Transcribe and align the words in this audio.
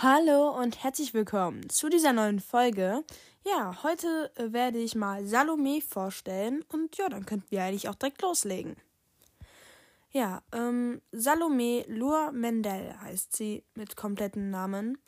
Hallo 0.00 0.50
und 0.50 0.84
herzlich 0.84 1.12
willkommen 1.12 1.68
zu 1.70 1.88
dieser 1.88 2.12
neuen 2.12 2.38
Folge. 2.38 3.02
Ja, 3.44 3.82
heute 3.82 4.30
äh, 4.36 4.52
werde 4.52 4.78
ich 4.78 4.94
mal 4.94 5.26
Salome 5.26 5.80
vorstellen 5.80 6.64
und 6.68 6.96
ja, 6.98 7.08
dann 7.08 7.26
könnten 7.26 7.50
wir 7.50 7.64
eigentlich 7.64 7.88
auch 7.88 7.96
direkt 7.96 8.22
loslegen. 8.22 8.76
Ja, 10.12 10.44
ähm, 10.52 11.02
Salome 11.10 11.84
Lur 11.88 12.30
Mendel 12.30 12.94
heißt 13.00 13.34
sie 13.34 13.64
mit 13.74 13.96
kompletten 13.96 14.50
Namen. 14.50 14.98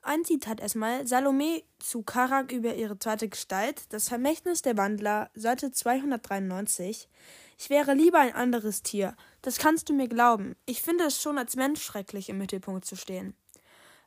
Ein 0.00 0.24
Zitat 0.24 0.60
erstmal. 0.60 1.08
Salome 1.08 1.64
zu 1.80 2.04
Karak 2.04 2.52
über 2.52 2.76
ihre 2.76 3.00
zweite 3.00 3.28
Gestalt. 3.28 3.82
Das 3.88 4.08
Vermächtnis 4.08 4.62
der 4.62 4.76
Wandler, 4.76 5.32
Seite 5.34 5.72
293. 5.72 7.08
Ich 7.58 7.68
wäre 7.68 7.94
lieber 7.94 8.20
ein 8.20 8.36
anderes 8.36 8.84
Tier. 8.84 9.16
Das 9.42 9.58
kannst 9.58 9.88
du 9.88 9.92
mir 9.92 10.06
glauben. 10.06 10.54
Ich 10.66 10.82
finde 10.82 11.02
es 11.06 11.20
schon 11.20 11.36
als 11.36 11.56
Mensch 11.56 11.82
schrecklich, 11.82 12.28
im 12.28 12.38
Mittelpunkt 12.38 12.84
zu 12.84 12.94
stehen. 12.94 13.34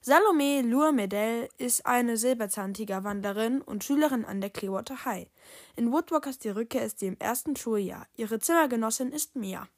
Salome 0.06 0.62
Lourmedel 0.64 1.48
ist 1.58 1.86
eine 1.86 2.18
Silberzahntigerwanderin 2.18 3.62
und 3.62 3.86
Schülerin 3.86 4.26
an 4.26 4.42
der 4.42 4.50
Clearwater 4.50 5.06
High. 5.06 5.30
In 5.78 5.94
Woodwalkers 5.94 6.40
die 6.40 6.50
Rückkehr 6.50 6.84
ist 6.84 7.00
sie 7.00 7.08
im 7.08 7.18
ersten 7.20 7.56
Schuljahr. 7.56 8.06
Ihre 8.18 8.40
Zimmergenossin 8.40 9.14
ist 9.14 9.38
Mia. 9.38 9.70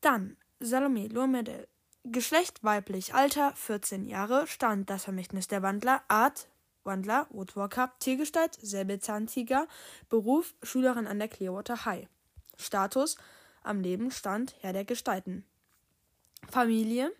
Dann 0.00 0.38
Salome 0.60 1.08
Lourmedel 1.08 1.68
Geschlecht 2.04 2.64
weiblich, 2.64 3.12
Alter 3.12 3.52
14 3.54 4.06
Jahre, 4.06 4.46
Stand 4.46 4.88
das 4.88 5.04
Vermächtnis 5.04 5.46
der 5.46 5.60
Wandler, 5.60 6.02
Art 6.08 6.48
Wandler, 6.82 7.26
Woodwalker, 7.28 7.92
Tiergestalt, 7.98 8.54
Säbelzahntiger, 8.62 9.68
Beruf 10.08 10.54
Schülerin 10.62 11.06
an 11.06 11.18
der 11.18 11.28
Clearwater 11.28 11.84
High. 11.84 12.08
Status 12.56 13.18
am 13.62 13.82
Leben, 13.82 14.10
Stand 14.10 14.54
Herr 14.60 14.72
der 14.72 14.86
Gestalten. 14.86 15.44
Familie 16.48 17.12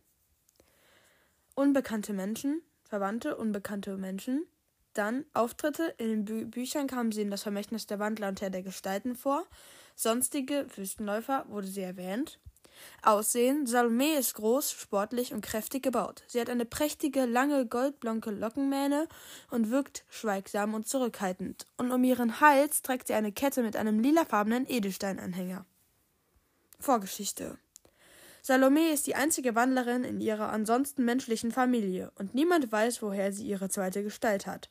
Unbekannte 1.60 2.14
Menschen, 2.14 2.62
Verwandte, 2.84 3.36
unbekannte 3.36 3.98
Menschen. 3.98 4.46
Dann 4.94 5.26
Auftritte. 5.34 5.94
In 5.98 6.08
den 6.08 6.24
Bü 6.24 6.46
Büchern 6.46 6.86
kamen 6.86 7.12
sie 7.12 7.20
in 7.20 7.30
das 7.30 7.42
Vermächtnis 7.42 7.86
der 7.86 7.98
Wandler 7.98 8.28
und 8.28 8.40
Herr 8.40 8.48
der 8.48 8.62
Gestalten 8.62 9.14
vor. 9.14 9.44
Sonstige 9.94 10.66
Wüstenläufer 10.74 11.44
wurde 11.50 11.66
sie 11.66 11.82
erwähnt. 11.82 12.40
Aussehen. 13.02 13.66
Salome 13.66 14.18
ist 14.18 14.32
groß, 14.36 14.72
sportlich 14.72 15.34
und 15.34 15.42
kräftig 15.42 15.82
gebaut. 15.82 16.22
Sie 16.28 16.40
hat 16.40 16.48
eine 16.48 16.64
prächtige, 16.64 17.26
lange, 17.26 17.66
goldblonde 17.66 18.30
Lockenmähne 18.30 19.06
und 19.50 19.70
wirkt 19.70 20.06
schweigsam 20.08 20.72
und 20.72 20.88
zurückhaltend. 20.88 21.66
Und 21.76 21.92
um 21.92 22.02
ihren 22.04 22.40
Hals 22.40 22.80
trägt 22.80 23.08
sie 23.08 23.14
eine 23.14 23.32
Kette 23.32 23.62
mit 23.62 23.76
einem 23.76 24.00
lilafarbenen 24.00 24.66
Edelsteinanhänger. 24.66 25.66
Vorgeschichte 26.78 27.58
Salome 28.42 28.90
ist 28.92 29.06
die 29.06 29.14
einzige 29.14 29.54
Wandlerin 29.54 30.04
in 30.04 30.20
ihrer 30.20 30.50
ansonsten 30.50 31.04
menschlichen 31.04 31.50
Familie 31.50 32.10
und 32.16 32.34
niemand 32.34 32.72
weiß, 32.72 33.02
woher 33.02 33.32
sie 33.32 33.46
ihre 33.46 33.68
zweite 33.68 34.02
Gestalt 34.02 34.46
hat. 34.46 34.70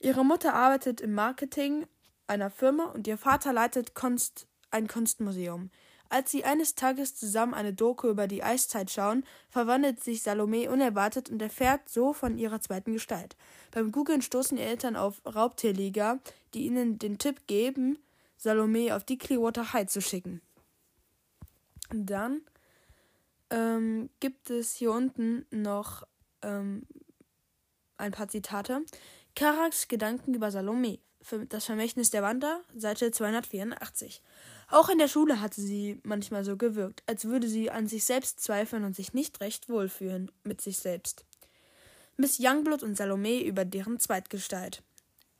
Ihre 0.00 0.24
Mutter 0.24 0.54
arbeitet 0.54 1.00
im 1.00 1.14
Marketing 1.14 1.86
einer 2.28 2.50
Firma 2.50 2.84
und 2.84 3.06
ihr 3.06 3.18
Vater 3.18 3.52
leitet 3.52 3.94
Kunst, 3.94 4.46
ein 4.70 4.86
Kunstmuseum. 4.86 5.70
Als 6.10 6.30
sie 6.30 6.44
eines 6.44 6.74
Tages 6.74 7.16
zusammen 7.16 7.52
eine 7.52 7.74
Doku 7.74 8.08
über 8.08 8.28
die 8.28 8.42
Eiszeit 8.42 8.90
schauen, 8.90 9.24
verwandelt 9.50 10.02
sich 10.02 10.22
Salome 10.22 10.70
unerwartet 10.70 11.28
und 11.28 11.42
erfährt 11.42 11.88
so 11.88 12.12
von 12.12 12.38
ihrer 12.38 12.60
zweiten 12.60 12.94
Gestalt. 12.94 13.36
Beim 13.72 13.92
Googlen 13.92 14.22
stoßen 14.22 14.56
ihre 14.56 14.68
Eltern 14.68 14.96
auf 14.96 15.20
Raubtierliga, 15.26 16.18
die 16.54 16.64
ihnen 16.64 16.98
den 16.98 17.18
Tipp 17.18 17.46
geben, 17.46 17.98
Salome 18.38 18.94
auf 18.94 19.04
die 19.04 19.18
Clearwater 19.18 19.72
High 19.72 19.88
zu 19.88 20.00
schicken. 20.00 20.40
Dann 21.90 22.40
ähm, 23.50 24.10
gibt 24.20 24.50
es 24.50 24.74
hier 24.74 24.92
unten 24.92 25.46
noch 25.50 26.06
ähm, 26.42 26.86
ein 27.96 28.12
paar 28.12 28.28
Zitate. 28.28 28.82
Karaks 29.34 29.88
Gedanken 29.88 30.34
über 30.34 30.50
Salome. 30.50 30.98
Das 31.48 31.64
Vermächtnis 31.66 32.10
der 32.10 32.22
Wander, 32.22 32.62
Seite 32.74 33.10
284. 33.10 34.22
Auch 34.70 34.88
in 34.88 34.98
der 34.98 35.08
Schule 35.08 35.40
hatte 35.40 35.60
sie 35.60 36.00
manchmal 36.04 36.44
so 36.44 36.56
gewirkt, 36.56 37.02
als 37.06 37.24
würde 37.24 37.48
sie 37.48 37.70
an 37.70 37.86
sich 37.86 38.04
selbst 38.04 38.40
zweifeln 38.40 38.84
und 38.84 38.96
sich 38.96 39.12
nicht 39.12 39.40
recht 39.40 39.68
wohlfühlen 39.68 40.30
mit 40.44 40.60
sich 40.60 40.78
selbst. 40.78 41.26
Miss 42.16 42.38
Youngblood 42.40 42.82
und 42.82 42.96
Salome 42.96 43.42
über 43.44 43.64
deren 43.64 43.98
Zweitgestalt. 43.98 44.82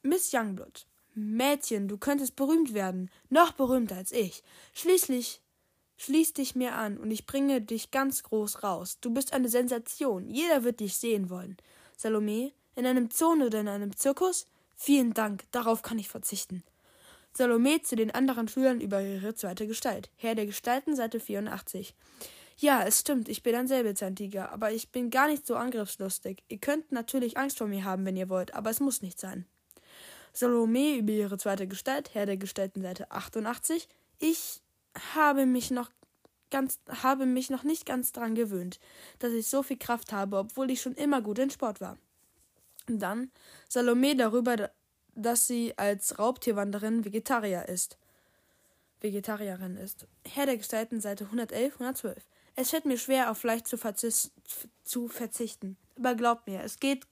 Miss 0.03 0.33
Youngblood. 0.33 0.87
Mädchen, 1.15 1.89
du 1.89 1.99
könntest 1.99 2.37
berühmt 2.37 2.75
werden, 2.75 3.11
noch 3.29 3.53
berühmter 3.53 3.97
als 3.97 4.13
ich. 4.13 4.43
Schließlich 4.73 5.43
schließ 5.99 6.33
dich 6.33 6.55
mir 6.55 6.75
an 6.75 6.97
und 6.97 7.11
ich 7.11 7.27
bringe 7.27 7.61
dich 7.61 7.91
ganz 7.91 8.23
groß 8.23 8.63
raus. 8.63 8.99
Du 9.01 9.13
bist 9.13 9.33
eine 9.33 9.49
Sensation. 9.49 10.29
Jeder 10.29 10.65
wird 10.65 10.81
dich 10.81 10.97
sehen 10.97 11.29
wollen. 11.29 11.57
Salome, 11.97 12.53
in 12.75 12.87
einem 12.87 13.11
Zoo 13.11 13.33
oder 13.45 13.61
in 13.61 13.69
einem 13.69 13.95
Zirkus? 13.97 14.47
Vielen 14.77 15.13
Dank, 15.13 15.45
darauf 15.51 15.83
kann 15.83 15.99
ich 15.99 16.09
verzichten. 16.09 16.63
Salome 17.33 17.83
zu 17.83 17.97
den 17.97 18.13
anderen 18.13 18.49
Schülern 18.49 18.81
über 18.81 19.03
ihre 19.03 19.35
zweite 19.35 19.67
Gestalt. 19.67 20.11
Herr 20.17 20.35
der 20.35 20.47
Gestalten, 20.47 20.97
Seite 20.97 21.21
84. 21.21 21.95
Ja, 22.57 22.83
es 22.85 23.01
stimmt, 23.01 23.29
ich 23.29 23.43
bin 23.43 23.55
ein 23.55 23.69
Säbelzahntiger, 23.69 24.51
aber 24.51 24.73
ich 24.73 24.91
bin 24.91 25.11
gar 25.11 25.29
nicht 25.29 25.47
so 25.47 25.55
angriffslustig. 25.57 26.43
Ihr 26.49 26.59
könnt 26.59 26.91
natürlich 26.91 27.37
Angst 27.37 27.59
vor 27.59 27.69
mir 27.69 27.85
haben, 27.85 28.05
wenn 28.05 28.17
ihr 28.17 28.29
wollt, 28.29 28.55
aber 28.55 28.71
es 28.71 28.81
muss 28.81 29.03
nicht 29.03 29.21
sein. 29.21 29.47
Salome 30.33 30.97
über 30.97 31.13
ihre 31.13 31.39
zweite 31.39 31.67
Gestalt, 31.67 32.15
Herr 32.15 32.27
der 32.27 32.37
Gestalten, 32.37 32.83
Seite 32.83 33.11
88. 33.11 33.89
Ich 34.19 34.61
habe 35.15 35.47
mich 35.47 35.71
noch 35.71 35.91
ganz, 36.51 36.81
habe 36.89 37.27
mich 37.27 37.51
noch 37.51 37.63
nicht 37.63 37.87
ganz 37.87 38.13
daran 38.13 38.35
gewöhnt, 38.35 38.81
dass 39.19 39.33
ich 39.33 39.49
so 39.49 39.63
viel 39.63 39.79
Kraft 39.79 40.13
habe, 40.13 40.39
obwohl 40.39 40.71
ich 40.71 40.81
schon 40.81 40.95
immer 40.95 41.21
gut 41.21 41.39
in 41.39 41.51
Sport 41.51 41.81
war. 41.81 41.99
Dann 42.87 43.31
Salome 43.69 44.17
darüber, 44.17 44.71
dass 45.15 45.47
sie 45.47 45.77
als 45.77 46.19
Raubtierwanderin 46.19 47.05
Vegetarier 47.05 47.69
ist. 47.69 47.99
Vegetarierin 49.01 49.77
ist. 49.77 50.07
Herr 50.27 50.47
der 50.47 50.57
Gestalten, 50.57 51.01
Seite 51.01 51.25
111, 51.25 51.75
112. 51.75 52.25
Es 52.57 52.71
fällt 52.71 52.87
mir 52.87 52.99
schwer, 52.99 53.31
auf 53.31 53.39
Fleisch 53.39 53.63
zu, 53.63 53.79
zu 54.85 55.09
verzichten. 55.09 55.77
Aber 55.97 56.15
glaubt 56.15 56.47
mir, 56.47 56.63
es 56.63 56.81
geht, 56.81 57.07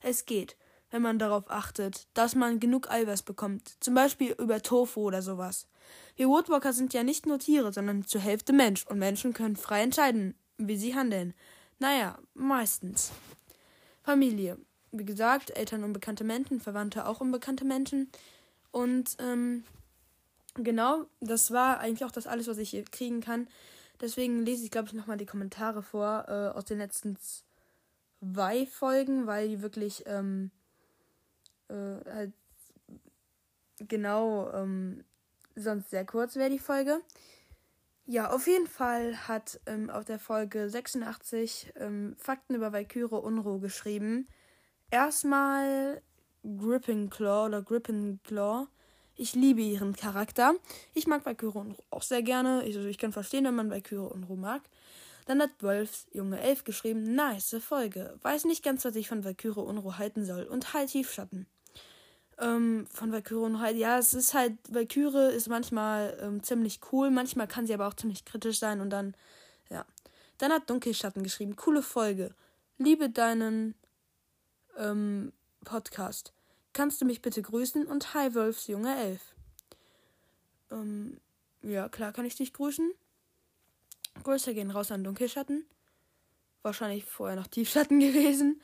es 0.00 0.26
geht, 0.26 0.56
wenn 0.92 1.02
man 1.02 1.18
darauf 1.18 1.50
achtet, 1.50 2.06
dass 2.14 2.36
man 2.36 2.60
genug 2.60 2.88
Eiweiß 2.88 3.22
bekommt. 3.22 3.74
Zum 3.80 3.94
Beispiel 3.94 4.36
über 4.38 4.62
Tofu 4.62 5.00
oder 5.00 5.22
sowas. 5.22 5.66
Wir 6.14 6.28
Woodwalker 6.28 6.72
sind 6.72 6.94
ja 6.94 7.02
nicht 7.02 7.26
nur 7.26 7.40
Tiere, 7.40 7.72
sondern 7.72 8.06
zur 8.06 8.20
Hälfte 8.20 8.52
Mensch 8.52 8.86
und 8.86 9.00
Menschen 9.00 9.32
können 9.32 9.56
frei 9.56 9.82
entscheiden, 9.82 10.36
wie 10.58 10.76
sie 10.76 10.94
handeln. 10.94 11.34
Naja, 11.80 12.16
meistens. 12.34 13.10
Familie 14.04 14.56
wie 14.92 15.04
gesagt, 15.04 15.56
Eltern 15.56 15.84
unbekannte 15.84 16.22
Menschen, 16.22 16.60
Verwandte 16.60 17.06
auch 17.06 17.20
unbekannte 17.20 17.64
Menschen. 17.64 18.10
Und 18.70 19.16
ähm, 19.18 19.64
genau, 20.54 21.06
das 21.20 21.50
war 21.50 21.80
eigentlich 21.80 22.04
auch 22.04 22.12
das 22.12 22.26
alles, 22.26 22.46
was 22.46 22.58
ich 22.58 22.70
hier 22.70 22.84
kriegen 22.84 23.20
kann. 23.20 23.48
Deswegen 24.00 24.44
lese 24.44 24.64
ich, 24.64 24.70
glaube 24.70 24.88
ich, 24.88 24.94
nochmal 24.94 25.16
die 25.16 25.26
Kommentare 25.26 25.82
vor 25.82 26.26
äh, 26.28 26.56
aus 26.56 26.66
den 26.66 26.78
letzten 26.78 27.16
zwei 28.20 28.66
Folgen, 28.66 29.26
weil 29.26 29.48
die 29.48 29.62
wirklich 29.62 30.04
ähm, 30.06 30.50
äh, 31.72 32.10
halt 32.10 32.32
genau 33.88 34.52
ähm, 34.52 35.04
sonst 35.54 35.90
sehr 35.90 36.04
kurz 36.04 36.36
wäre 36.36 36.50
die 36.50 36.58
Folge. 36.58 37.00
Ja, 38.06 38.30
auf 38.30 38.46
jeden 38.46 38.66
Fall 38.66 39.28
hat 39.28 39.60
ähm, 39.66 39.88
auf 39.88 40.04
der 40.04 40.18
Folge 40.18 40.68
86 40.68 41.72
ähm, 41.76 42.16
Fakten 42.18 42.54
über 42.54 42.72
Valkyrie 42.72 43.14
Unruh 43.14 43.58
geschrieben. 43.60 44.26
Erstmal 44.90 46.02
Gripping 46.42 47.10
Claw 47.10 47.46
oder 47.46 47.62
Grippin 47.62 48.20
Claw. 48.24 48.66
Ich 49.14 49.34
liebe 49.34 49.60
ihren 49.60 49.94
Charakter. 49.94 50.54
Ich 50.94 51.06
mag 51.06 51.24
Valkyrie 51.24 51.58
und 51.58 51.76
auch 51.90 52.02
sehr 52.02 52.22
gerne. 52.22 52.62
Also 52.64 52.80
ich 52.84 52.98
kann 52.98 53.12
verstehen, 53.12 53.44
wenn 53.44 53.54
man 53.54 53.70
Valkyrie 53.70 54.10
und 54.10 54.24
Ruh 54.24 54.36
mag. 54.36 54.62
Dann 55.26 55.40
hat 55.40 55.50
Wolfs 55.60 56.08
Junge 56.12 56.40
Elf 56.40 56.64
geschrieben, 56.64 57.14
nice 57.14 57.56
Folge. 57.60 58.18
Weiß 58.22 58.44
nicht 58.46 58.64
ganz, 58.64 58.84
was 58.84 58.96
ich 58.96 59.08
von 59.08 59.24
Valkyrie 59.24 59.60
Unruh 59.60 59.96
halten 59.98 60.24
soll. 60.24 60.44
Und 60.44 60.74
halt 60.74 60.90
Tiefschatten. 60.90 61.46
Ähm, 62.38 62.86
von 62.92 63.12
Valkyrie 63.12 63.44
Unruh 63.44 63.60
halt, 63.60 63.76
ja, 63.76 63.98
es 63.98 64.14
ist 64.14 64.34
halt, 64.34 64.54
Valkyrie 64.68 65.34
ist 65.34 65.48
manchmal 65.48 66.18
ähm, 66.20 66.42
ziemlich 66.42 66.80
cool, 66.90 67.10
manchmal 67.10 67.46
kann 67.46 67.66
sie 67.66 67.74
aber 67.74 67.86
auch 67.86 67.94
ziemlich 67.94 68.24
kritisch 68.24 68.58
sein 68.58 68.80
und 68.80 68.90
dann, 68.90 69.14
ja. 69.70 69.84
Dann 70.38 70.50
hat 70.52 70.68
Dunkelschatten 70.68 71.22
geschrieben, 71.22 71.56
coole 71.56 71.82
Folge. 71.82 72.34
Liebe 72.78 73.10
deinen 73.10 73.74
ähm, 74.76 75.32
Podcast. 75.64 76.32
Kannst 76.72 77.00
du 77.00 77.04
mich 77.04 77.22
bitte 77.22 77.42
grüßen? 77.42 77.86
Und 77.86 78.14
hi, 78.14 78.34
Wolfs 78.34 78.66
Junge 78.66 78.96
Elf. 78.96 79.20
Ähm, 80.70 81.20
ja, 81.62 81.88
klar 81.88 82.12
kann 82.12 82.24
ich 82.24 82.34
dich 82.34 82.52
grüßen. 82.52 82.92
Grüße 84.24 84.54
gehen 84.54 84.70
raus 84.70 84.90
an 84.90 85.04
Dunkelschatten. 85.04 85.64
Wahrscheinlich 86.62 87.04
vorher 87.04 87.36
noch 87.36 87.46
Tiefschatten 87.46 88.00
gewesen. 88.00 88.60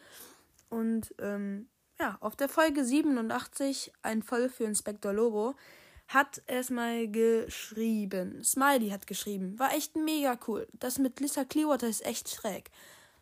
Und 0.71 1.15
ähm, 1.19 1.69
ja, 2.01 2.17
auf 2.21 2.37
der 2.37 2.49
Folge 2.49 2.85
87, 2.85 3.93
ein 4.03 4.23
Voll 4.23 4.49
für 4.49 4.65
Inspektor 4.65 5.13
Lobo, 5.13 5.55
hat 6.09 6.43
erstmal 6.47 7.09
geschrieben. 7.09 8.43
Smiley 8.43 8.91
hat 8.91 9.07
geschrieben. 9.07 9.59
War 9.59 9.75
echt 9.75 9.95
mega 9.95 10.39
cool. 10.47 10.67
Das 10.73 10.99
mit 10.99 11.21
Lisa 11.21 11.45
Clearwater 11.45 11.89
ist 11.89 12.05
echt 12.05 12.31
schräg. 12.31 12.71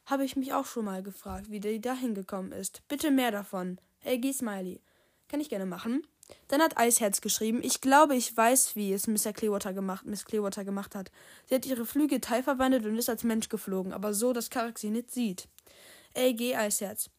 Habe 0.04 0.24
ich 0.24 0.36
mich 0.36 0.52
auch 0.52 0.66
schon 0.66 0.84
mal 0.84 1.02
gefragt, 1.02 1.50
wie 1.50 1.58
die 1.58 1.80
da 1.80 1.94
hingekommen 1.94 2.52
ist. 2.52 2.86
Bitte 2.86 3.10
mehr 3.10 3.32
davon. 3.32 3.78
LG 4.04 4.32
Smiley. 4.32 4.80
Kann 5.28 5.40
ich 5.40 5.48
gerne 5.48 5.66
machen. 5.66 6.06
Dann 6.48 6.62
hat 6.62 6.78
Eisherz 6.78 7.20
geschrieben, 7.20 7.60
ich 7.62 7.80
glaube, 7.80 8.14
ich 8.14 8.36
weiß, 8.36 8.76
wie 8.76 8.92
es 8.92 9.06
Mr. 9.06 9.32
Clearwater 9.32 9.72
gemacht, 9.72 10.06
Miss 10.06 10.24
Clearwater 10.24 10.64
gemacht 10.64 10.94
hat. 10.94 11.10
Sie 11.46 11.54
hat 11.54 11.66
ihre 11.66 11.86
Flügel 11.86 12.20
teilverwandelt 12.20 12.84
und 12.84 12.96
ist 12.96 13.08
als 13.08 13.24
Mensch 13.24 13.48
geflogen, 13.48 13.92
aber 13.92 14.12
so, 14.14 14.32
dass 14.32 14.50
Karak 14.50 14.78
sie 14.78 14.90
nicht 14.90 15.10
sieht. 15.10 15.48
LG 16.14 16.56
Eisherz. 16.56 17.10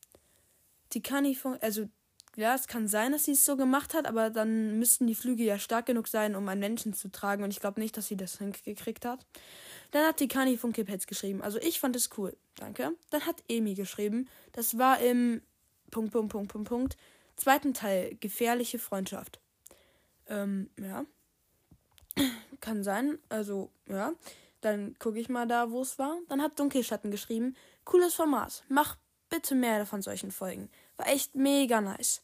Die 0.94 1.02
kann 1.02 1.26
ich 1.26 1.40
von, 1.40 1.58
also, 1.62 1.88
ja, 2.36 2.54
es 2.54 2.68
kann 2.68 2.88
sein, 2.88 3.12
dass 3.12 3.26
sie 3.26 3.32
es 3.32 3.46
so 3.46 3.58
gemacht 3.58 3.94
hat, 3.94 4.06
aber 4.06 4.30
dann 4.30 4.78
müssten 4.78 5.08
die 5.08 5.16
Flügel 5.16 5.46
ja 5.46 5.58
stark 5.58 5.88
genug 5.88 6.08
sein, 6.08 6.36
um 6.36 6.48
einen 6.48 6.60
Menschen 6.60 6.94
zu 6.94 7.10
tragen 7.10 7.44
und 7.44 7.52
ich 7.52 7.60
glaube 7.60 7.80
nicht, 7.80 7.98
dass 7.98 8.08
sie 8.08 8.16
das 8.16 8.38
hingekriegt 8.38 9.06
hat. 9.06 9.26
Dann 9.92 10.06
hat 10.06 10.20
die 10.20 10.28
Kani 10.28 10.58
von 10.58 10.72
Kipheads 10.72 11.08
geschrieben, 11.08 11.42
also 11.42 11.58
ich 11.60 11.80
fand 11.80 11.96
es 11.96 12.10
cool, 12.18 12.38
danke. 12.56 12.94
Dann 13.10 13.26
hat 13.26 13.44
Emi 13.48 13.74
geschrieben, 13.74 14.30
das 14.52 14.78
war 14.78 15.00
im 15.00 15.42
Punkt, 15.90 16.12
Punkt, 16.12 16.32
Punkt, 16.32 16.52
Punkt, 16.52 16.70
Punkt, 16.70 16.98
zweiten 17.38 17.74
Teil, 17.74 18.16
gefährliche 18.20 18.78
Freundschaft. 18.80 19.40
Ähm, 20.28 20.70
ja. 20.80 21.06
Kann 22.62 22.84
sein, 22.84 23.18
also, 23.30 23.72
ja. 23.88 24.14
Dann 24.62 24.98
gucke 25.00 25.20
ich 25.20 25.30
mal 25.30 25.48
da, 25.48 25.72
wo 25.72 25.82
es 25.82 26.00
war. 26.00 26.18
Dann 26.30 26.42
hat 26.42 26.60
Dunkelschatten 26.60 27.12
geschrieben, 27.12 27.56
cooles 27.86 28.16
Format, 28.16 28.64
mach 28.70 28.98
bitte 29.30 29.56
mehr 29.56 29.86
von 29.86 30.02
solchen 30.02 30.32
Folgen. 30.32 30.70
War 30.98 31.08
echt 31.08 31.36
mega 31.36 31.82
nice. 31.82 32.22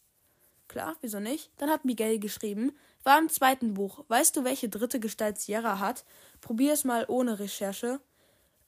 Klar, 0.67 0.95
wieso 1.01 1.19
nicht? 1.19 1.51
Dann 1.57 1.69
hat 1.69 1.85
Miguel 1.85 2.19
geschrieben, 2.19 2.73
war 3.03 3.19
im 3.19 3.29
zweiten 3.29 3.73
Buch. 3.73 4.05
Weißt 4.07 4.35
du, 4.35 4.43
welche 4.43 4.69
dritte 4.69 4.99
Gestalt 4.99 5.37
Sierra 5.37 5.79
hat? 5.79 6.05
Probier 6.41 6.73
es 6.73 6.83
mal 6.83 7.05
ohne 7.07 7.39
Recherche. 7.39 7.99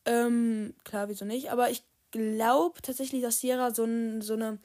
Ähm, 0.05 0.75
klar, 0.83 1.09
wieso 1.09 1.25
nicht? 1.25 1.51
Aber 1.51 1.69
ich 1.69 1.83
glaube 2.11 2.81
tatsächlich, 2.81 3.21
dass 3.21 3.39
Sierra 3.39 3.73
so, 3.73 3.85
ein, 3.85 4.21
so 4.21 4.33
eine. 4.33 4.59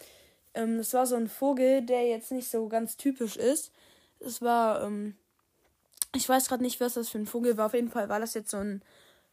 Ähm, 0.54 0.78
das 0.78 0.92
war 0.92 1.06
so 1.06 1.16
ein 1.16 1.28
Vogel, 1.28 1.82
der 1.82 2.06
jetzt 2.06 2.32
nicht 2.32 2.50
so 2.50 2.68
ganz 2.68 2.96
typisch 2.96 3.36
ist. 3.36 3.72
Es 4.18 4.42
war, 4.42 4.82
ähm, 4.82 5.16
ich 6.14 6.28
weiß 6.28 6.48
gerade 6.48 6.62
nicht, 6.62 6.80
was 6.80 6.94
das 6.94 7.08
für 7.08 7.18
ein 7.18 7.26
Vogel 7.26 7.56
war. 7.56 7.66
Auf 7.66 7.74
jeden 7.74 7.90
Fall 7.90 8.08
war 8.08 8.20
das 8.20 8.34
jetzt 8.34 8.50
so 8.50 8.58
ein 8.58 8.82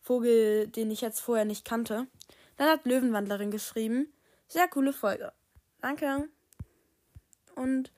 Vogel, 0.01 0.67
den 0.67 0.91
ich 0.91 1.01
jetzt 1.01 1.19
vorher 1.19 1.45
nicht 1.45 1.65
kannte. 1.65 2.07
Dann 2.55 2.69
hat 2.69 2.85
Löwenwandlerin 2.85 3.51
geschrieben. 3.51 4.13
Sehr 4.47 4.67
coole 4.67 4.93
Folge. 4.93 5.31
Danke. 5.81 6.29
Und 7.55 7.91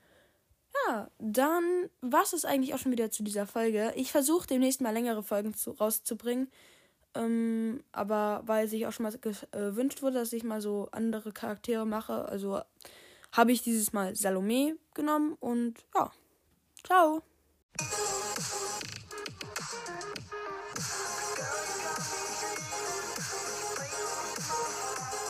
ja, 0.86 1.10
dann 1.18 1.90
war 2.00 2.22
es 2.22 2.44
eigentlich 2.44 2.74
auch 2.74 2.78
schon 2.78 2.92
wieder 2.92 3.10
zu 3.10 3.22
dieser 3.22 3.46
Folge. 3.46 3.92
Ich 3.96 4.12
versuche 4.12 4.46
demnächst 4.46 4.80
mal 4.80 4.92
längere 4.92 5.22
Folgen 5.22 5.54
zu, 5.54 5.72
rauszubringen. 5.72 6.50
Ähm, 7.14 7.82
aber 7.92 8.42
weil 8.46 8.68
sich 8.68 8.86
auch 8.86 8.92
schon 8.92 9.04
mal 9.04 9.18
gewünscht 9.18 9.98
äh, 9.98 10.02
wurde, 10.02 10.18
dass 10.18 10.32
ich 10.32 10.44
mal 10.44 10.60
so 10.60 10.88
andere 10.92 11.32
Charaktere 11.32 11.84
mache, 11.84 12.24
also 12.26 12.60
habe 13.32 13.52
ich 13.52 13.62
dieses 13.62 13.92
Mal 13.92 14.14
Salome 14.14 14.76
genommen 14.94 15.36
und 15.40 15.74
ja, 15.94 16.12
ciao. 16.84 17.22